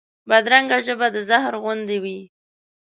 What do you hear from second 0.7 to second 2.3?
ژبه د زهر غوندې وي